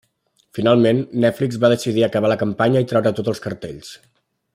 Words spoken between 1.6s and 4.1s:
va decidir acabar la campanya i treure tots els cartells.